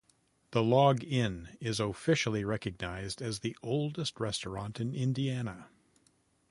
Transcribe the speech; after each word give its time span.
The 0.49 0.63
Log 0.63 1.03
Inn 1.03 1.49
is 1.61 1.79
officially 1.79 2.43
recognized 2.43 3.21
as 3.21 3.41
the 3.41 3.55
oldest 3.61 4.19
restaurant 4.19 4.79
in 4.79 4.95
Indiana. 4.95 5.69